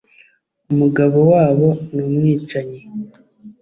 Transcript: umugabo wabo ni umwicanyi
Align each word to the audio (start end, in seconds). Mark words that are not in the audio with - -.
umugabo 0.71 1.17
wabo 1.31 1.67
ni 1.93 2.01
umwicanyi 2.07 2.81